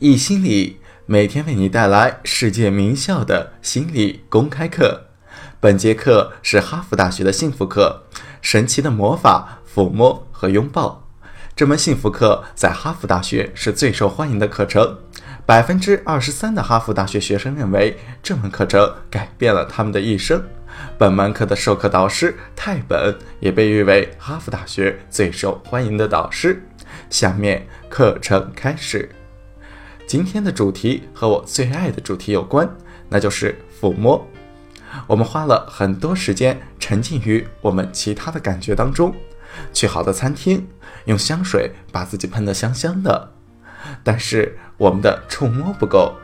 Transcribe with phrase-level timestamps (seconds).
[0.00, 5.06] 易心理每天为你带来世界名校的心理公开课。
[5.58, 8.04] 本节课是哈佛大学的幸福课
[8.40, 11.04] 《神奇的魔法：抚摸和拥抱》。
[11.56, 14.98] 这门幸福课在哈佛大学是最受欢迎的课程。
[15.44, 20.40] 百分之二十三的哈佛大学学生认为这门课程改变了他们的一生。
[20.96, 26.62] 本门课的授课导师泰本也被誉为哈佛大学最受欢迎的导师。
[27.10, 29.10] 下面课程开始。
[30.08, 32.66] 今天的主题和我最爱的主题有关，
[33.10, 34.26] 那就是抚摸。
[35.06, 39.14] 我们花了很多时间沉浸于我们其他的感觉当中，
[39.70, 40.66] 去好的餐厅，
[41.04, 43.30] 用香水把自己喷得香香的，
[44.02, 46.14] 但是我们的触摸不够。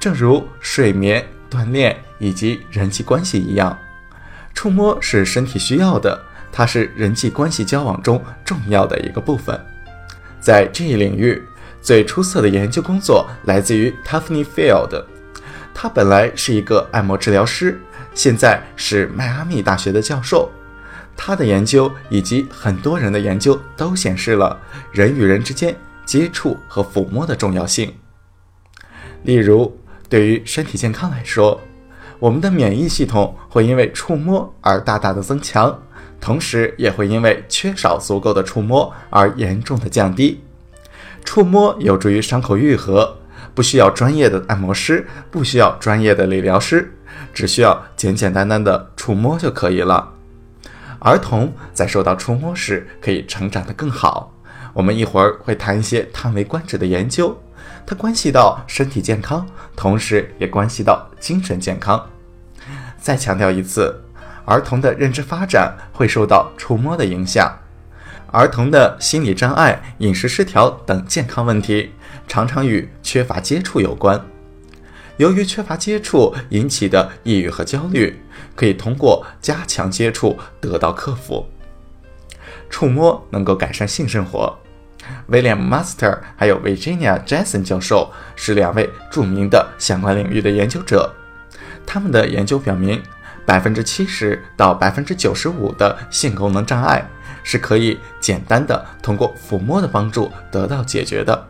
[0.00, 3.78] 正如睡眠、锻炼以及人际关系一样，
[4.52, 6.20] 触摸是身体需要的，
[6.50, 9.56] 它是人际关系交往中重要的一个部分。
[10.40, 11.40] 在这一领域。
[11.88, 15.06] 最出色的研究工作来自于 Tiffany Field，
[15.72, 17.80] 他本来是一个按摩治疗师，
[18.12, 20.50] 现在是迈阿密大学的教授。
[21.16, 24.60] 他的研究以及很多人的研究都显示了
[24.92, 27.90] 人与人之间接触和抚摸的重要性。
[29.22, 29.74] 例如，
[30.10, 31.58] 对于身体健康来说，
[32.18, 35.80] 我们的免疫系统会因为触摸而大大的增强，
[36.20, 40.42] 同时也会因为缺少足够的触摸而严重的降低。
[41.28, 43.18] 触摸有助于伤口愈合，
[43.54, 46.94] 不需要专业的按摩师，不需要专业的理疗师，
[47.34, 50.14] 只需要简简单单的触摸就可以了。
[51.00, 54.32] 儿童在受到触摸时可以成长得更好。
[54.72, 57.38] 我们一会儿会谈一些叹为观止的研究，
[57.86, 62.02] 它关系到身体健康，同时也关系到精神健康。
[62.98, 63.94] 再强调一次，
[64.46, 67.54] 儿童的认知发展会受到触摸的影响。
[68.30, 71.92] 儿童的心理障碍、饮食失调等健康问题，
[72.26, 74.22] 常常与缺乏接触有关。
[75.16, 78.20] 由于缺乏接触引起的抑郁和焦虑，
[78.54, 81.46] 可以通过加强接触得到克服。
[82.70, 84.56] 触摸能够改善性生活。
[85.30, 91.10] William Master 还有 Virginia j a s o n 教授是两位著名的相关领域的研究者。
[91.86, 93.02] 他们的研究表明，
[93.48, 97.02] 百分之七十到百分之九十五的性功能障碍。
[97.44, 101.48] 是可以简单的通过抚摸的帮助得到解决的。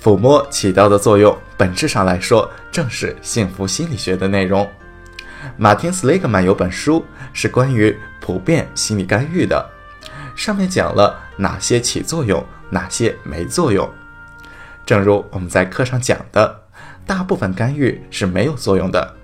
[0.00, 4.68] 抚摸起到的作用，本质上来说，正是幸福心理学的内容。
[5.56, 9.68] 马丁·斯雷格曼有本书是关于普遍心理干预的，
[10.36, 13.90] 上面讲了哪些起作用，哪些没作用。
[14.86, 16.62] 正如我们在课上讲的，
[17.04, 19.16] 大部分干预是没有作用的。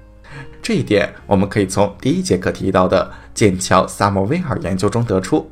[0.68, 5.50] 这一点我们可以从第一节课提到的剑桥萨默威尔研究中得出。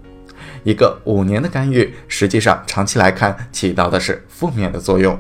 [0.63, 5.19] 一个五年的干预，实际上长期来看起到的是负面的作用。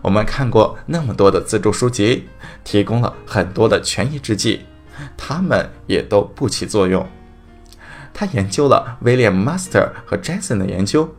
[0.00, 2.26] 我们看过那么多的自助书籍，
[2.64, 4.62] 提供了很多的权宜之计，
[5.14, 7.06] 他们也都不起作用。
[8.14, 11.14] 他研究了 William Master 和 Jason 的研究，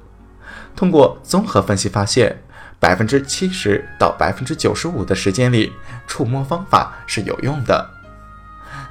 [0.75, 2.41] 通过综合分析发现，
[2.83, 5.71] 百分之七十到百分之九十五的时间里，
[6.05, 7.89] 触摸方法是有用的。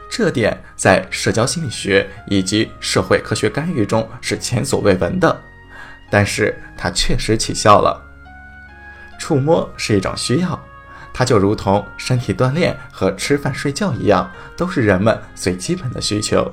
[0.09, 5.39] 这点在社交心理学以及社会科学干预中是前所未闻的，
[6.11, 8.03] 但是它确实起效了。
[9.19, 10.59] 触摸是一种需要，
[11.13, 16.51] 它就如同身体锻炼和吃饭睡觉一样，都是人们最基本的需求。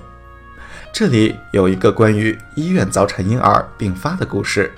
[0.91, 4.73] 这里有一个关于医院早产婴儿病发的故事，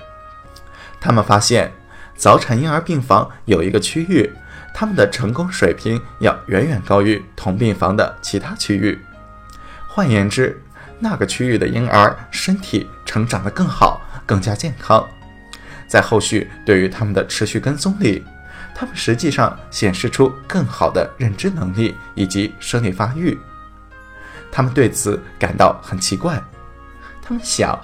[1.00, 1.72] 他们发现
[2.16, 4.30] 早产婴儿病房有一个区域。
[4.74, 8.98] 他们的成功水平要远远高于同病房的其他区域。
[9.86, 10.58] 换言之，
[10.98, 15.06] 那个区域的婴儿身体成长得更好，更加健康。
[15.86, 18.24] 在后续对于他们的持续跟踪里，
[18.74, 23.38] 他们实际上显示出更好的认知能力以及生理发育。
[24.50, 26.42] 他们对此感到很奇怪。
[27.20, 27.78] 他们想，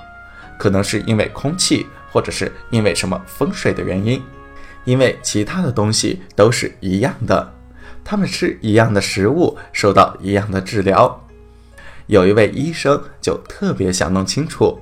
[0.58, 1.86] 可能是因为空气，
[2.18, 4.20] 或者是因为什么风水的原因。
[4.84, 7.52] 因为其他的东西都是一样的，
[8.02, 11.24] 他们吃一样的食物，受到一样的治疗。
[12.08, 14.80] 有一位医生就特别想弄清楚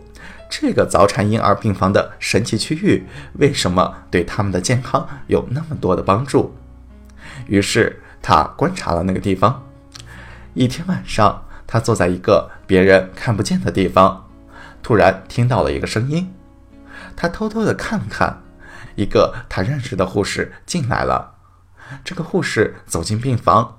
[0.48, 6.54] 这个早产婴儿病房的神奇区域为什么对他们的健康有那么多的帮助。
[7.48, 9.62] 于是他观察了那个地方。
[10.54, 14.26] 一天晚上，他坐在一个别人看不见的地方，
[14.82, 16.32] 突然听到了一个声音。
[17.16, 18.42] 他偷偷的看了看。
[18.94, 21.34] 一个他认识的护士进来了。
[22.04, 23.78] 这个护士走进病房，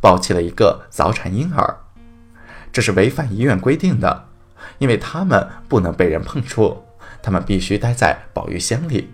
[0.00, 1.76] 抱起了一个早产婴儿。
[2.72, 4.28] 这是违反医院规定的，
[4.78, 6.82] 因为他们不能被人碰触，
[7.22, 9.12] 他们必须待在保育箱里。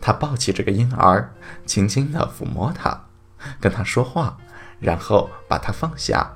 [0.00, 1.32] 他抱起这个婴儿，
[1.64, 3.06] 轻轻地抚摸他，
[3.60, 4.36] 跟他说话，
[4.78, 6.30] 然后把他放下，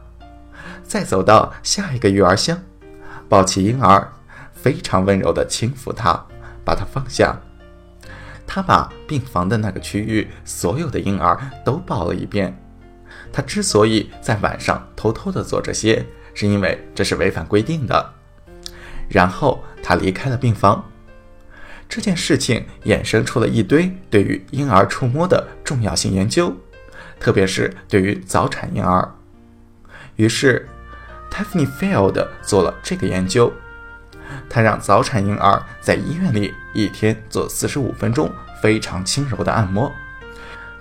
[0.83, 2.59] 再走到下一个育儿箱，
[3.29, 4.11] 抱起婴儿，
[4.61, 6.25] 非常温柔地轻抚他，
[6.65, 7.39] 把他放下。
[8.47, 12.57] 他把病房的那个区域所有的婴儿都抱了一遍。
[13.33, 18.15] 他之所以在晚上偷偷地做这些，是因为这是违反规定的。
[19.09, 20.85] 然后他离开了病房。
[21.89, 26.55] 这件事情衍生出了一堆对于婴儿触摸的重要性研究，
[27.21, 29.11] 特别是对于早产婴儿。
[30.17, 30.69] 于是
[31.31, 33.53] ，Tiffany Field 做了这个研究。
[34.49, 38.31] 他让早产婴儿在医院里一天做四十五分钟
[38.63, 39.93] 非常轻柔的按摩。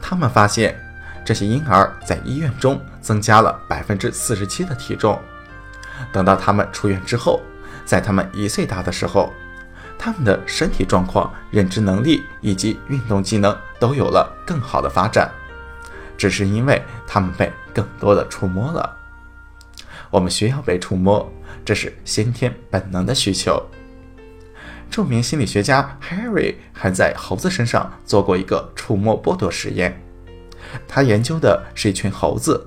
[0.02, 0.80] 他们发现，
[1.26, 5.20] 这些婴儿在医院中增加了百分之四十七的体重。
[6.12, 7.42] 等到他们出院之后，
[7.86, 9.34] 在他们一岁大的时候。
[10.00, 15.32] 他们的身体状况、认知能力以及运动技能都有了更好的发展，
[16.16, 18.96] 只是因为他们被更多的触摸了。
[20.12, 21.28] 我们需要被触摸，
[21.68, 23.62] 这是先天本能的需求。
[24.90, 30.02] 著名心理学家 Harry 还在猴子身上做过一个触摸剥夺实验。
[30.88, 32.66] 他研究的是一群猴子，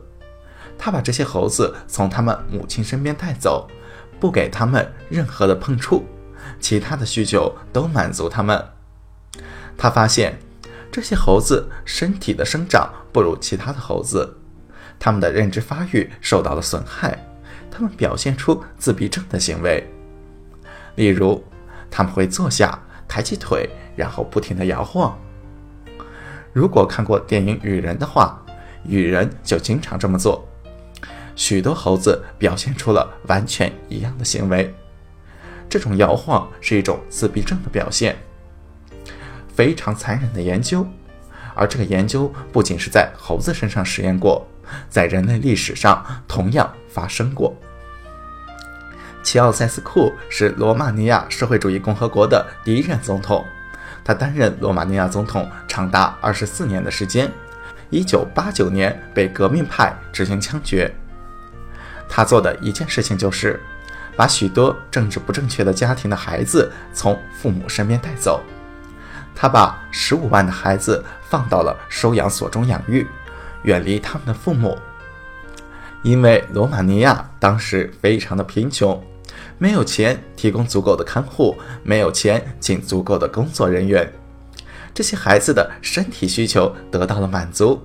[0.76, 3.66] 他把这些猴子从他们母亲身边带走，
[4.20, 6.04] 不给他们任何的碰触。
[6.60, 8.62] 其他的需求都满足他们。
[9.78, 10.38] 他发现
[10.92, 14.36] 这些猴子身体的生长不如其他的猴子，
[14.98, 17.18] 他们的认知发育受到了损害，
[17.80, 19.82] 他们表现出自闭症的行为。
[20.96, 21.42] 例如，
[21.90, 22.78] 他们会坐下、
[23.08, 25.18] 抬起腿，然后不停地摇晃。
[26.52, 28.38] 如果看过电影《雨人》的话，
[28.84, 30.46] 雨人就经常这么做。
[31.34, 34.74] 许多猴子表现出了完全一样的行为。
[35.66, 38.14] 这种摇晃是一种自闭症的表现，
[39.54, 40.86] 非常残忍的研究。
[41.54, 44.46] 而这个研究不仅是在猴子身上实验过，
[44.90, 47.56] 在人类历史上同样发生过。
[49.22, 53.44] 齐奥塞斯库是罗马尼亚社会主义共和国的第一任总统，
[54.04, 57.30] 他担任罗马尼亚总统长达二十四年的时间。
[57.90, 60.92] 一九八九年被革命派执行枪决，
[62.08, 63.60] 他做的一件事情就是。
[64.16, 68.42] 把许多政治不正确的家庭的孩子从父母身边带走，
[69.34, 73.06] 他把十五万的孩子放到了收养所中养育，
[73.62, 74.76] 远离他们的父母。
[76.02, 79.02] 因为罗马尼亚当时非常的贫穷，
[79.60, 84.10] 没有钱提供足够的看护，没有钱请足够的工作人员，
[84.94, 87.82] 这些孩子的身体需求得到了满足，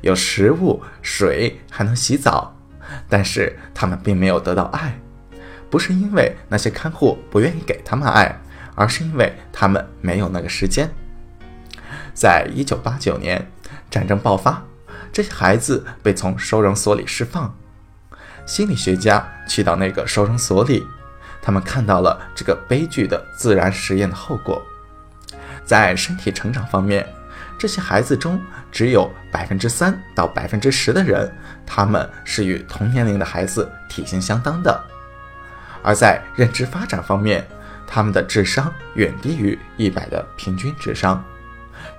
[0.00, 2.52] 有食物、水，还能洗澡，
[3.08, 4.98] 但是他们并没有得到爱。
[5.70, 8.36] 不是因为那些看护不愿意给他们爱，
[8.74, 10.90] 而是因为他们没有那个时间。
[12.12, 13.48] 在一九八九年，
[13.88, 14.60] 战争爆发，
[15.12, 17.54] 这些孩子被从收容所里释放。
[18.44, 20.84] 心理学家去到那个收容所里，
[21.42, 24.62] 他们看到了这个悲剧的自然实验的后果。
[25.64, 27.06] 在身体成长方面，
[27.58, 28.40] 这些孩子中
[28.70, 31.30] 只有百分之三到百分之十的人，
[31.66, 34.80] 他们是与同年龄的孩子体型相当的。
[35.82, 37.46] 而在认知发展方面，
[37.86, 41.22] 他们的智商远低于一百的平均智商。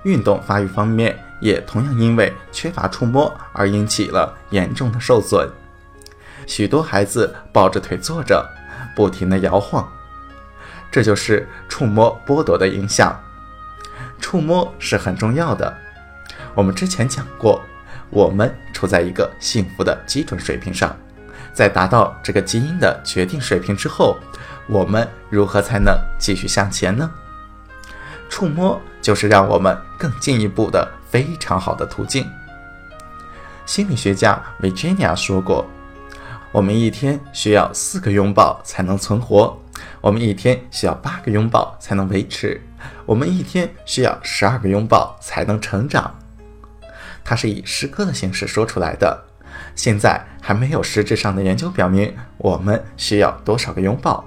[0.04, 5.48] 运动发育方面也同样因为缺乏触摸而引起了严重的受损。
[6.46, 8.46] 许多孩子抱着腿坐着，
[8.94, 9.86] 不停地摇晃，
[10.90, 13.18] 这就是触摸剥夺的影响。
[14.20, 15.76] 触摸是很重要的。
[16.54, 17.60] 我们之前讲过，
[18.10, 20.96] 我们处在一个幸福的基准水平上。
[21.52, 24.16] 在达到这个基因的决定水平之后，
[24.66, 27.10] 我们如何才能继续向前呢？
[28.28, 32.28] 触摸就是让我们更进一步的非常好的途径。
[33.66, 35.64] 心理学家 Virginia 说过
[36.54, 39.58] ：“我们一天需要四个拥抱才能存活，
[40.00, 42.62] 我们一天需要八个拥抱才能维持，
[43.04, 46.16] 我们一天需要十二个拥抱才能成长。”
[47.24, 49.20] 它是以诗歌的形式说出来的。
[49.74, 54.24] 现在还没有实质上的研究表明我们需要多少个拥抱。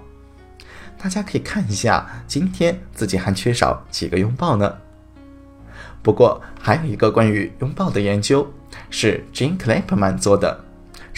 [1.01, 4.75] 大家可以看一下，今天自己还缺少几个拥抱呢？
[6.03, 8.45] 不过还有一个关于拥抱的研究
[8.89, 10.65] 是 Jean Klapman 做的，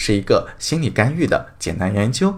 [0.00, 2.34] 是一个心理干预的简单研究。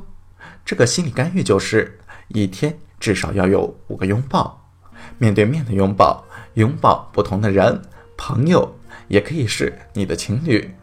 [0.64, 4.68] 这个心理干预就是一天至少要有五个拥抱，
[5.16, 7.80] 面对面的拥抱，拥抱不同的人，
[8.16, 8.76] 朋友
[9.06, 10.74] 也可以是你的情侣。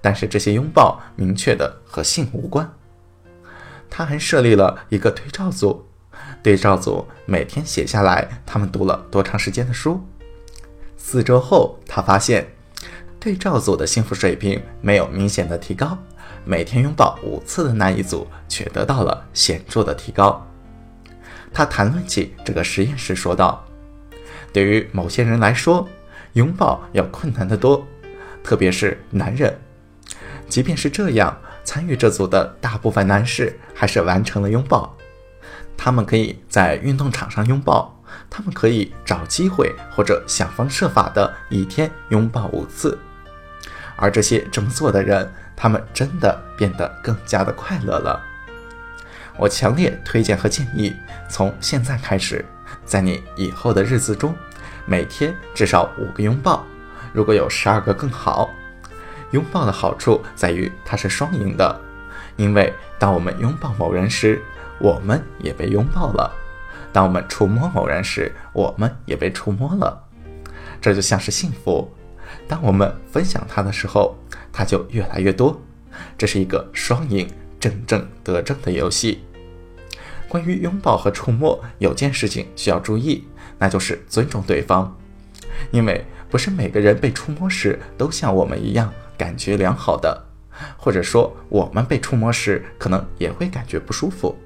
[0.00, 2.72] 但是这些拥抱明确的和性无关。
[3.90, 5.84] 他还设立了一个对照组，
[6.40, 10.00] 对照组每天写下来他们读了多长时间的书，
[10.96, 12.46] 四周后，他发现
[13.18, 15.98] 对照组的幸福水平没有明显的提高，
[16.48, 20.42] 每天拥抱五次的那一组却得到了显著的提高。
[21.52, 23.62] 他谈论起这个实验时说道
[24.50, 25.86] ：“对于某些人来说，
[26.32, 27.86] 拥抱要困难得多，
[28.42, 29.54] 特别是男人。
[30.48, 34.96] 即便是这样，参与这组的大部分男士还是完成了拥抱。
[35.76, 37.94] 他们可以在运动场上拥抱。”
[38.30, 42.98] 他们可以找机会或者想方设法的一天拥抱五次，
[43.98, 48.22] 而这些这么做的人，他们真的变得更加的快乐了。
[49.36, 50.94] 我强烈推荐和建议，
[51.28, 52.44] 从现在开始，
[52.84, 54.34] 在你以后的日子中，
[54.86, 56.64] 每天至少五个拥抱，
[57.12, 58.48] 如果有十二个更好。
[59.32, 61.80] 拥抱的好处在于它是双赢的，
[62.36, 64.40] 因为当我们拥抱某人时，
[64.78, 66.32] 我们也被拥抱了。
[66.92, 70.02] 当我们触摸某人时，我们也被触摸了。
[70.80, 71.92] 这就像是幸福，
[72.46, 74.16] 当我们分享它的时候，
[74.52, 75.60] 它就越来越多。
[76.16, 79.20] 这是一个双赢、正正得正的游戏。
[80.28, 83.24] 关于拥抱和触摸，有件事情需要注意，
[83.58, 84.96] 那就是尊重对方，
[85.70, 90.26] 因为不是每个人被触摸时都像我们一样感觉良好的，
[90.76, 94.36] 或者说我们被触摸时可能也会感觉不舒服，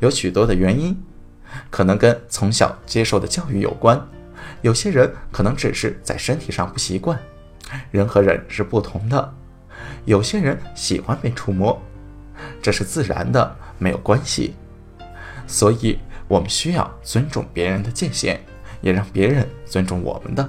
[0.00, 0.96] 有许多的原因。
[1.70, 4.06] 可能跟从小接受的教育有关，
[4.62, 7.18] 有些人可能只是在身体上不习惯，
[7.90, 9.34] 人和人是不同的，
[10.04, 11.80] 有些人喜欢被触摸，
[12.62, 14.54] 这是自然的，没有关系。
[15.46, 18.40] 所以，我们需要尊重别人的界限，
[18.80, 20.48] 也让别人尊重我们的。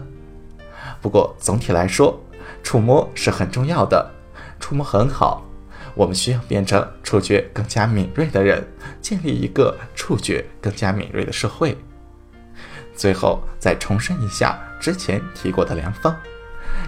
[1.02, 2.20] 不过，总体来说，
[2.64, 4.10] 触摸是很重要的，
[4.60, 5.44] 触摸很好。
[5.94, 8.64] 我们需要变成触觉更加敏锐的人，
[9.02, 11.78] 建立一个触觉更加敏锐的社会。
[12.98, 16.14] 最后再重申一下之前提过的良方：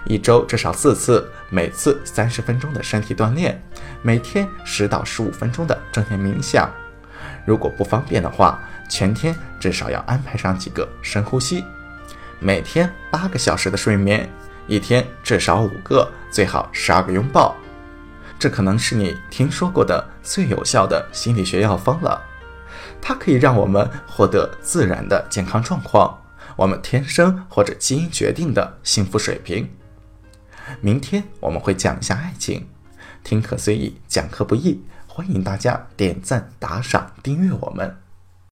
[0.06, 3.62] 一周至少四次，每次三十分钟的身体锻炼，
[4.02, 6.70] 每天十到十五分钟的正念冥想。
[7.46, 11.64] 如果不方便的话，全天至少要安排上几个深呼吸。
[12.40, 14.28] 每天八个小时的睡眠，
[14.68, 17.56] 一天至少五个，最好十二个拥抱。
[18.40, 22.22] 这可能是你听说过的最有效的心理学药方了，
[23.02, 26.18] 它可以让我们获得自然的健康状况，
[26.56, 29.70] 我们天生或者基因决定的幸福水平。
[30.82, 32.68] 明天我们会讲一下爱情，
[33.24, 38.09] 听课随意，讲课不易，欢迎大家点赞、打赏、订阅我们。